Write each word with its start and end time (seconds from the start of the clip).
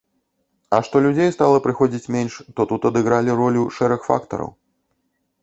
А 0.77 0.77
што 0.87 1.01
людзей 1.05 1.29
стала 1.35 1.57
прыходзіць 1.65 2.11
менш, 2.15 2.33
то 2.61 2.67
тут 2.73 2.81
адыгралі 2.93 3.37
ролю 3.43 3.69
шэраг 3.79 4.01
фактараў. 4.09 4.49